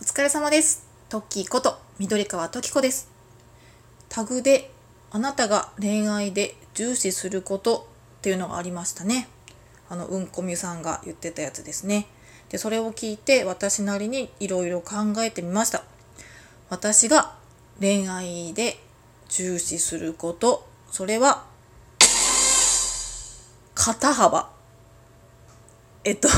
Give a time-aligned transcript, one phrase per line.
[0.00, 0.86] お疲れ様です。
[1.10, 3.10] トッキーこと緑川トキコです。
[4.08, 4.70] タグで
[5.10, 7.86] あなたが恋愛で重視すること
[8.20, 9.28] っていうのがありましたね。
[9.90, 12.06] あのうんこみさんが言ってたやつですね。
[12.48, 15.84] でそれを聞いて私なりにいろいろ考えてみました。
[16.70, 17.34] 私が
[17.78, 18.78] 恋愛で
[19.28, 21.44] 重視することそれは
[23.74, 24.48] 肩幅。
[26.04, 26.28] えっと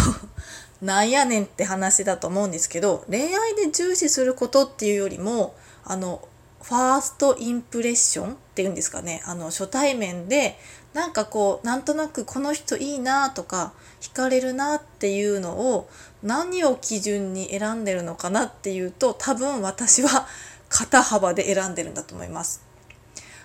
[0.83, 6.29] なんやねんって話だと思うんですけど恋愛で重視することっていうよりもあの
[6.61, 9.21] ファーストインプレッションっていうんですかね。
[9.25, 10.57] あの初対面で
[10.93, 15.89] なんかこうなんとなくこの人いいなとか惹かれるなっていうのを
[16.23, 20.27] 何を基準に選んでるのかなっていうと多分私は
[20.69, 22.63] 肩幅で選んでるんだと思います。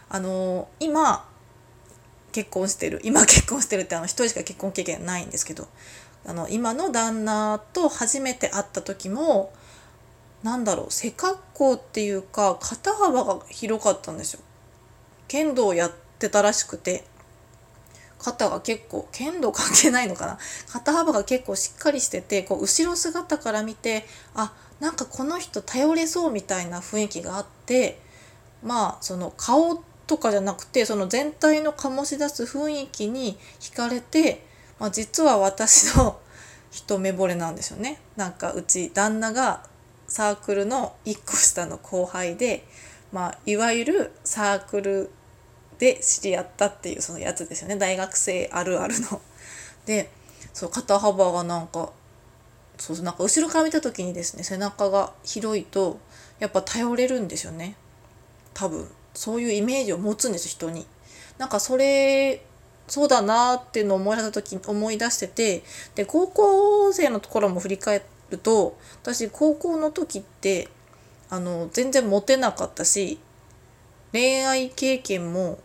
[0.09, 1.27] あの今
[2.31, 2.99] 結婚してる。
[3.03, 5.67] 今結婚してるってあの一人しか結婚経験ないんですけど。
[6.27, 9.53] あの今の旦那と初めて会った時も
[10.43, 14.41] なんだろう背格好っていうか肩幅が広かったんですよ。
[15.27, 17.03] 剣道をやってたらしくて
[18.19, 20.37] 肩が結構剣道関係ないのかな？
[20.71, 27.99] 肩幅が結構しっかりしててこう後ろ姿から見てあなんかこの人頼れそうみたいな雰囲気があって
[28.63, 34.46] まあその顔とかじゃなくてその全体の醸し出す雰囲気に惹かれて、
[34.79, 36.19] まあ、実は私の
[36.71, 37.99] 一目惚れなんですよね。
[38.15, 39.63] なんかうち旦那が
[40.07, 42.65] サークルの1個下の後輩で、
[43.11, 45.09] まあ、いわゆるサークル
[45.79, 49.21] で知り合ったっていうそのやつですよね大学生あるあるの。
[49.85, 50.09] で
[50.53, 51.91] そう肩幅がなんか
[52.77, 55.99] そうなんか後ろから見た時にですね背中が広いと
[56.39, 57.75] やっぱ頼れるんですよね
[58.53, 60.85] 多分そういうイメージを持つんです人に。
[61.37, 62.41] なんかそれ
[62.87, 65.63] そうだなっていうのを思い出した時思い出してて
[65.95, 70.69] で高校生のところも振り返ると私高校の時って
[71.29, 73.19] あの全然モテなかったし
[74.13, 75.59] 恋愛経験も、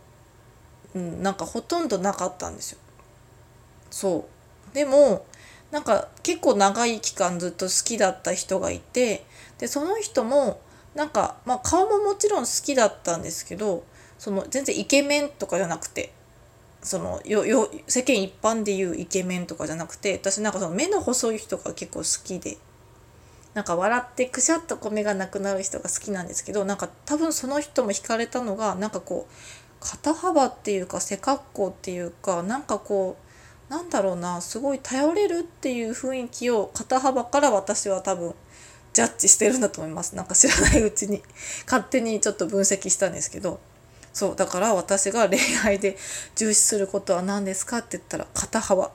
[0.93, 2.79] うん、なんかほとんどなかったんですよ。
[3.89, 4.27] そ
[4.71, 5.25] うでも
[5.71, 9.25] なんか結構長い期間ずっと好きだった人がいて
[9.59, 10.61] でその人も
[10.93, 13.83] なんか、まあ、顔ももちろん好きだったんですけど
[14.19, 16.11] その全然イケメンとかじゃなくて
[16.83, 22.57] そのよよ世間一般でいうイケメンとかじゃなくて私なんかその目の細い人が結構好きで
[23.53, 29.33] なんか笑ってくしゃっと米がなくなる人が好きなんですけどなんか多分その人も惹かれたのがなんかこう
[29.79, 33.17] 肩幅っていうか背格好っていうかなんかこ
[33.69, 38.33] うなんだろうなすごい頼れるっていう雰囲気を肩幅から私は多分
[38.93, 40.15] ジャッジしてるんだと思います。
[40.15, 41.23] なんか知らないうちに。
[41.65, 43.59] 勝手にちょっと分析したんですけど。
[44.13, 45.97] そうだから私が恋愛で
[46.35, 48.87] 重視することは何ですかって言ったら肩幅。
[48.87, 48.91] っ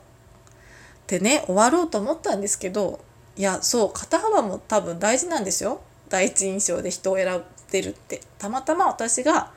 [1.07, 3.01] てね終わろうと思ったんですけど
[3.35, 5.81] いやそう肩幅も多分大事なんですよ。
[6.09, 8.21] 第一印象で人を選んでるって。
[8.39, 9.53] たまたま私が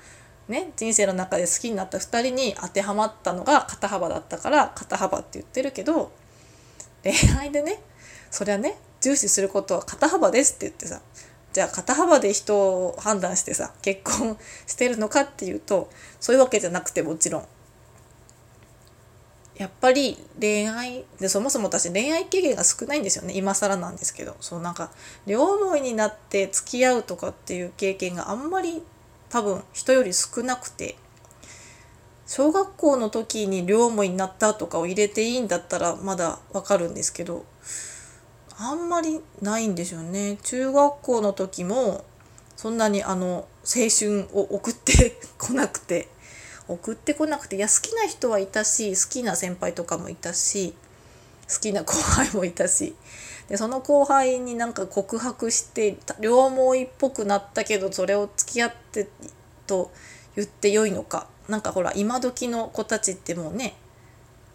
[0.48, 6.12] ね人生の中で好きになった2人に当てはまったのが肩幅だったから肩幅って言ってるけど
[7.04, 7.82] 恋愛でね
[8.30, 11.02] そりゃね重視することは肩幅ですって言ってさ
[11.54, 15.90] じゃあ肩幅で人を判断してさ結婚してるのかっていうと
[16.20, 17.48] そういうわけじゃなくてもちろん。
[19.56, 23.34] やっぱり恋愛でそもそも私恋愛経験が少ないんですよね。
[23.36, 24.36] 今更なんですけど。
[24.40, 24.92] そうなんか
[25.28, 28.82] 両思いになって付き合うとかっていう経験があんまり
[29.30, 30.96] 多分人より少なくて。
[32.26, 37.46] 小学校の時に両思いになったとかを入れていいんだったらまだわかるんですけど。
[38.62, 40.38] あんまりないんですよね。
[40.44, 42.06] 中学校の時も
[42.56, 46.08] そんなにあの青春を送って こなくて。
[46.68, 50.74] 送ってこなくていや好きな人はいたし好きな先輩とかもいたし
[51.54, 52.96] 好きな後輩もいたし
[53.50, 59.10] でその後輩になんか告白して両思いっぽくなったけどそれを付き合って
[59.68, 59.92] と
[60.36, 61.28] 言ってよいのか。
[61.50, 63.76] なんかほら今時の子たちってもうね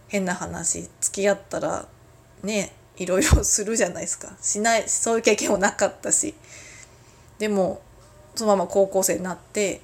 [0.09, 1.87] 変な話付き合ったら
[2.43, 6.35] ねいろいろするじゃないですか しないそういう経験もなかったし
[7.39, 7.81] でも
[8.35, 9.81] そのまま高校生になって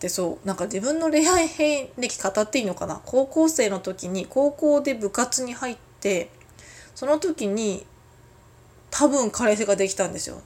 [0.00, 6.30] でそうなんか自分の恋愛遍歴語っていいのかな高校生の時に高校で部活に入って
[6.94, 7.86] その時に
[8.90, 10.40] 多分彼氏ができたんですよ。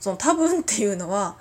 [0.00, 1.36] その多分っていうのは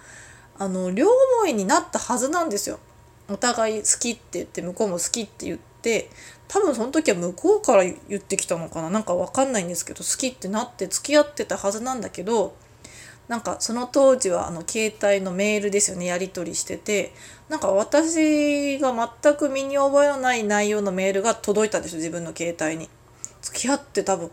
[0.57, 2.79] あの両思いになったはずなんですよ。
[3.27, 6.09] お互い好きって言って向こうも好きって言って
[6.47, 12.55] 多分その時は向こうから言ってきたのかななんかわかんないんですけど好きってなって付き合ってたはずなんだけど
[13.27, 17.13] なんかその当時はあの携帯のメールですよねやり取りしてて
[17.49, 22.89] なんか私が全く身に覚えのない内容のメールが届いたんですよ自分の携帯に。
[23.41, 24.31] 付き合って多分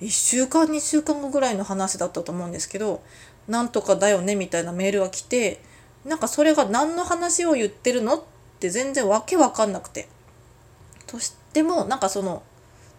[0.00, 3.02] 1週間2週間後ぐらいの話だったと思うんですけど
[3.46, 5.60] 「なんとかだよね」みたいなメールが来て
[6.04, 8.22] なんかそれが何の話を言ってるのっ
[8.58, 10.08] て全然わけわかんなくて。
[11.12, 12.42] としてもなんかその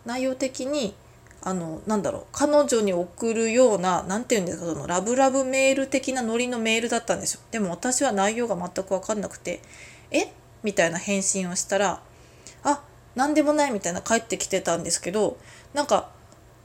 [0.06, 0.94] 内容的に
[1.42, 7.42] あのなんだろう彼女に送るような何て言うんですかそのラブラブメール的なノリのメールだったんですよ。
[7.52, 9.62] でも私は内容が全く分かんなくて
[10.12, 10.32] 「え？
[10.62, 12.02] みたいな返信をしたら
[12.64, 12.82] 「あ
[13.16, 15.38] 何でもない」みたいな返ってきてたんですけど
[15.74, 16.12] なんか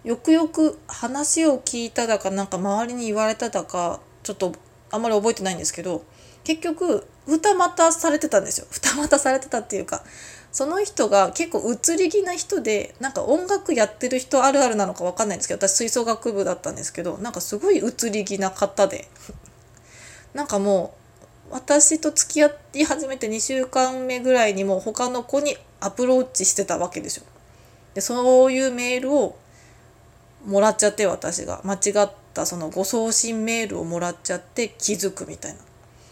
[0.05, 4.53] よくよく話を聞いただかなんか周りに言われただかちょっと
[4.91, 6.05] あんまり覚えてないんですけど
[6.45, 8.67] 結局二股されてたんですよ。
[8.71, 10.05] 二股されてたっていうか
[10.59, 19.07] その人が結構移り気な人でなんか音楽やってる人あるあるなのか分かんないんですけど私吹奏楽部だったんですけどなんかすごい移り気な方で
[20.35, 20.97] なんかも
[21.53, 27.25] う私と付き合い始めて2週間目ぐらいにもう他の子にアプローチしてたわけですよ。
[27.95, 29.37] でそういうメールを
[30.45, 35.61] もらっちゃって私が間違ったそのご送信メールをもらっちゃって気づくみたいな。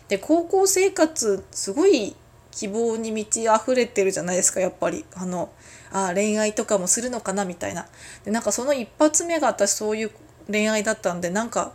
[0.06, 2.14] で高校生活すごい
[2.56, 5.04] 希望に満ち溢れてるじゃないですかやっぱり。
[5.14, 5.50] あの
[5.92, 7.86] あ恋愛とかもするのかなみたいな。
[8.24, 10.10] でなんかその一発目が私そういう
[10.50, 11.72] 恋愛だったんでなんか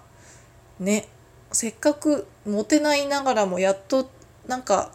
[0.79, 1.07] ね
[1.51, 4.09] せっかくモテないながらもやっと
[4.47, 4.91] なんか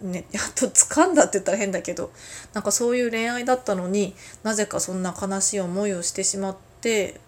[0.00, 2.12] ねやっと掴んだって言ったら変だけど
[2.52, 4.14] なんかそういう恋愛だったのに
[4.44, 7.20] なぜかそんな悲しい思いをしてしまって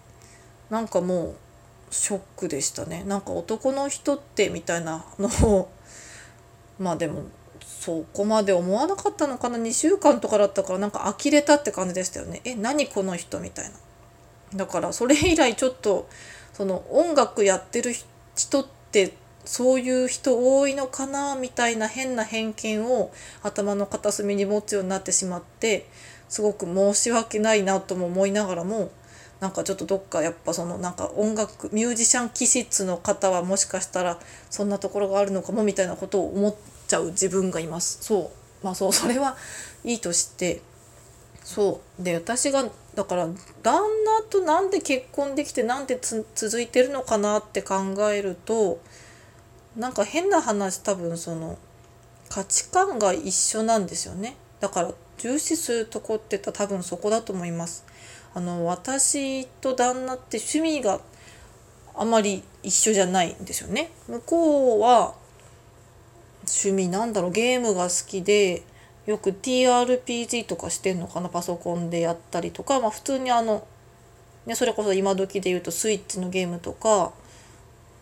[0.69, 1.35] なんかもう
[1.91, 3.03] ショックでしたね。
[3.05, 5.69] なんか男の人ってみたいなのを
[6.79, 7.23] まあでも
[7.61, 12.41] そこまで思わなかったのかな？2週間とかだったからなんか呆れたって感じでしたよね。
[12.43, 13.75] え何この人みたいな。
[14.55, 16.07] だからそれ以来ちょっと
[16.53, 17.93] その音楽やってる
[18.35, 19.13] 人って
[19.45, 23.11] そういう人多いのかなみたいな変な偏見を
[23.43, 25.87] 頭の片隅に持つようになってしまって
[26.29, 28.89] すごく申し訳ないなとも思いながらも
[29.45, 34.19] なんかちょっとどっかやっぱそのなんか音楽ミュージシャン気質の方はもしかしたら
[34.49, 36.55] そんなところがあるのかもみたいなことを思っ
[36.87, 37.99] ちゃう自分がいます。
[38.01, 38.31] そ
[38.63, 38.65] う。
[38.65, 39.37] まあそう それは
[39.83, 40.63] いいとして。
[41.43, 42.03] そう。
[42.03, 42.65] で私が
[42.95, 43.27] だから
[43.61, 47.75] 旦那となんで結婚できてなんで続いてるのかなって考
[48.11, 48.79] えると
[49.75, 51.59] なんか変な話多分その
[52.29, 54.37] 価値観が一緒なんですよね。
[54.59, 57.85] だから重視するとこって多分そこだと思います
[58.35, 60.99] あの私と旦那って趣味が
[61.95, 63.89] あまり一緒じゃないんですよね。
[64.07, 65.15] 向こうは
[66.45, 68.63] 趣味なんだろうゲームが好きで
[69.05, 73.65] よく TRPG とかしてんのかなパソコンでやったりとか、まあ、普通にあの、
[74.45, 77.13] ね、それこそ今時で言うとスイッチのゲームとか、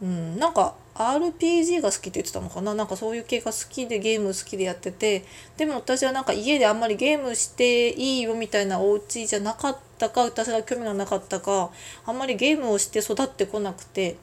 [0.01, 2.75] うん、なんか RPG が好きって言ってたのかな？
[2.75, 5.25] なんかそういう系が好きでゲーム好きでやってて。
[5.57, 11.71] でも私はなんか家であんまりゲームしていいよみたいなお家じゃなかったか私が興味がなかったか
[12.05, 14.17] あんまりゲームをして育ってこなくて。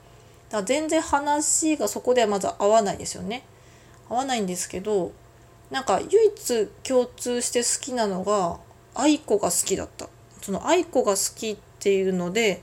[0.49, 3.43] だから全然話がそこではまず合わないですよね。
[4.09, 5.11] 合わないんですけど
[5.69, 8.57] なんか唯一共通して好きなのが
[8.93, 10.07] 愛子が好きだった。
[10.41, 12.61] その愛子が好きっていうので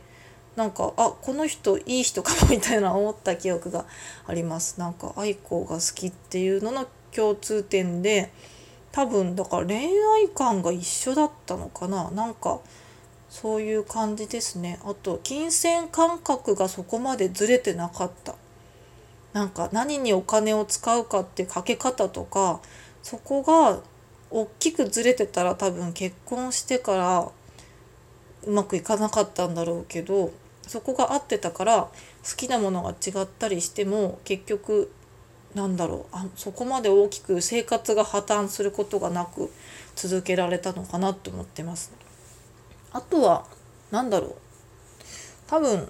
[0.58, 3.84] なんかあこの人いい人かもみたいな思った記憶が
[4.26, 4.80] あります。
[4.80, 8.32] なんか愛子が好きっていうのの共通点で
[8.90, 12.10] 多分だから恋愛観が一緒だったのかな。
[12.10, 12.58] なんか
[13.30, 14.80] そういう感じですね。
[14.82, 18.34] あと金銭感覚がそこまでずれてなかった。
[19.32, 22.60] なんか何にお金を使うかってかけ方とか
[23.04, 23.78] そこが
[24.32, 27.30] 大きくずれてたら多分結婚してから
[28.44, 30.32] うまくいかなかったんだろうけど
[30.68, 31.90] そこが合ってたから好
[32.36, 34.92] きなものが違ったりしても結局
[35.54, 39.50] なんだろうあそこまで大きく生活が破綻することがなく
[39.96, 41.92] 続けられたのかなと思ってます。
[42.92, 43.44] あとは
[43.90, 44.34] 何だろう
[45.46, 45.88] 多分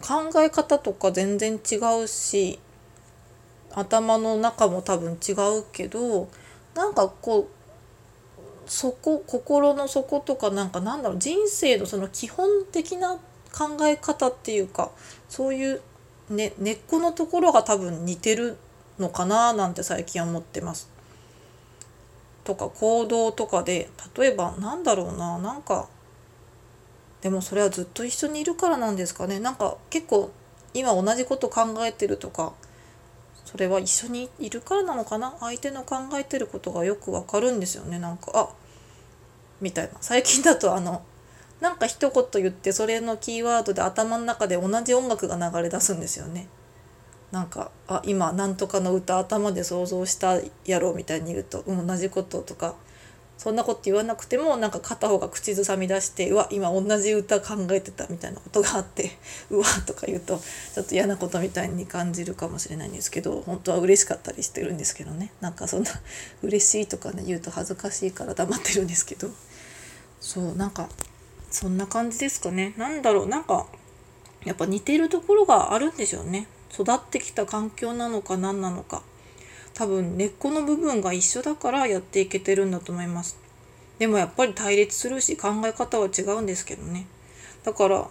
[0.00, 2.58] 考え方とか全然違うし
[3.72, 6.28] 頭の中も多分違うけど
[6.74, 13.18] なんかこうそこ心の底とかなんかなんだろう人生のその基本的な
[13.56, 14.90] 考え方っていうか
[15.28, 15.80] そういう、
[16.28, 18.58] ね、根っこのところが多分似てる
[18.98, 20.90] のかななんて最近は思ってます。
[22.44, 25.88] とか行動とかで例えばなんだろうななんか
[27.20, 29.40] でもそれはずっと一緒にいるからなんですかね。
[29.40, 30.30] なんか結構
[30.74, 32.52] 今同じこと考えてるとか
[33.46, 35.34] それは一緒にいるからなのかな。
[35.40, 37.98] 相手の考えてることがよくわかるんですよね。
[37.98, 38.48] なんかあ
[39.60, 39.92] みたいな。
[40.00, 41.02] 最近だとあの
[41.60, 46.48] なんか一言言ってそれのキーワードで頭の中で同じ音楽が流れ出すんですよね。
[47.32, 52.74] なんかあ今なんとかの歌頭で想像したやろうみたいに言うと、うん、同じこととか。
[53.38, 59.10] そんなこと言わなくてもなんか片方が口ずさみ出してうわ今同じ歌考えてたみたいなことがあって
[59.50, 60.40] うわとか言うと
[60.74, 65.32] ちょっと嫌なことみたいに感じるかもしれないんですけど本当は嬉しかったりしてるんですけどね。
[65.42, 65.90] なんかそんな
[66.42, 69.28] 嬉しいとかね言うと恥ずかしいから黙ってるんですけど。
[70.18, 70.88] そうなんか
[71.58, 72.74] そんな感じですかね。
[72.76, 73.26] なんだろう。
[73.26, 73.64] なんか
[74.44, 76.48] やっぱ似てるところがあるんでしょうね。
[76.70, 79.02] 育ってきた環境なのか何なのか。
[79.72, 83.38] 多分根っこの部分が一緒だからやっていけてるんだと思います。
[83.98, 87.06] でもやっぱり対立するし考え方は違うんですけどね。
[87.64, 88.06] だから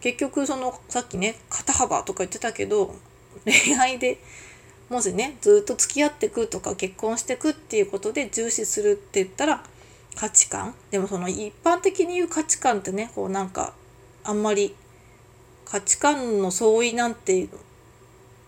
[0.00, 2.96] 結局そのさっきね肩幅とか言ってたけど
[3.44, 4.18] 恋愛で
[4.90, 9.62] もしねずっと付き合ってくとか結婚してくっていうことで重視するって言ったら
[10.18, 10.74] 価値観？
[10.90, 13.72] でもその一般的に言う価値観ってねこうなんか
[14.24, 14.74] あんまり
[15.64, 17.48] 価値観の相違なんて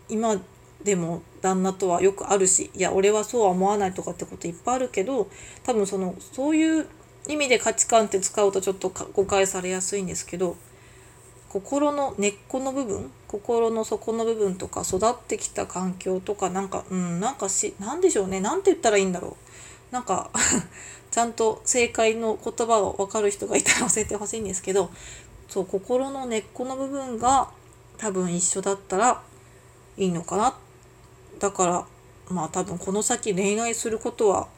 [0.09, 0.41] 今
[0.83, 5.29] でも旦那とはよくあるしいや俺はそうは思わないとかってこといっぱいあるけど
[5.62, 6.89] 多分そのそういう
[7.29, 10.57] 意味で価値観って使うとちょっと誤解されやすいんですけど
[11.50, 18.41] 心の根っこの部分心の底の部分とか育ってきた環境とかなんかうんなんかしなんでしょうね？
[18.41, 19.35] なんて言ったらいいんだろう？
[19.90, 20.30] なんか
[21.11, 24.90] ちゃんと正解の言葉を分かる人がいたら教えてほしいんですけど
[25.49, 27.50] そう心の根っこの部分が
[27.99, 29.23] 多分一緒だったら
[29.97, 30.56] いいのかな。
[31.38, 31.87] だから
[32.28, 34.49] まあ多分この先恋愛することは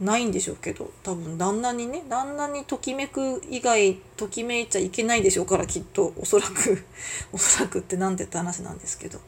[0.00, 6.12] ないんでしょうけど多分旦那にね旦那にときめく以外ときめいちゃいけないでしょうからきっと。
[6.16, 6.84] おそらく
[7.32, 9.20] おそらくって何てって話なんですけど。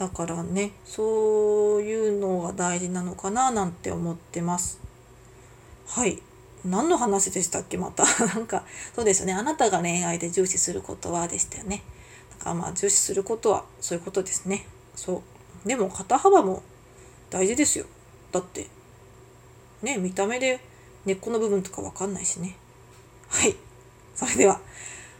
[0.00, 4.80] だからねそういうのが大事なのかななんて思ってます。
[5.86, 6.18] はい。
[6.64, 7.76] 何の話でしたっけ？
[7.76, 8.04] また。
[8.24, 8.64] なんか
[8.96, 9.34] そうですよね。
[9.34, 11.82] あなたが恋愛で重視することはでしたよね。
[12.38, 14.66] だからまあ重視することはそういうことですね。
[14.96, 15.22] そ
[15.66, 15.68] う。
[15.68, 16.62] でも肩幅も
[17.28, 17.84] 大事ですよ。
[18.32, 18.68] だって。
[19.82, 20.60] ね見た目で
[21.04, 22.56] 根っこの部分とかわかんないしね。
[23.28, 23.54] はい。
[24.16, 24.62] それでは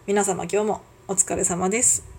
[0.06, 2.09] 皆様今日もお疲れ様です。